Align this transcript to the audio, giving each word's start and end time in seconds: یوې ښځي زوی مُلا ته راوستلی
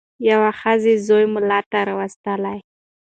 یوې 0.29 0.51
ښځي 0.59 0.93
زوی 1.07 1.25
مُلا 1.33 1.59
ته 1.71 1.79
راوستلی 1.87 2.57